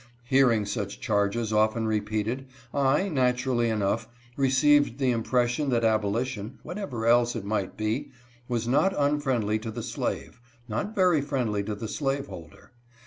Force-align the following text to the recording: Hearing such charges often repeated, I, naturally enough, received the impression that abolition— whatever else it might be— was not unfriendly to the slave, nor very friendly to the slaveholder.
Hearing 0.23 0.65
such 0.65 0.99
charges 0.99 1.53
often 1.53 1.85
repeated, 1.85 2.47
I, 2.73 3.07
naturally 3.07 3.69
enough, 3.69 4.07
received 4.35 4.97
the 4.97 5.11
impression 5.11 5.69
that 5.69 5.83
abolition— 5.83 6.57
whatever 6.63 7.05
else 7.05 7.35
it 7.35 7.45
might 7.45 7.77
be— 7.77 8.09
was 8.49 8.67
not 8.67 8.95
unfriendly 8.97 9.59
to 9.59 9.69
the 9.69 9.83
slave, 9.83 10.41
nor 10.67 10.85
very 10.85 11.21
friendly 11.21 11.63
to 11.65 11.75
the 11.75 11.87
slaveholder. 11.87 12.71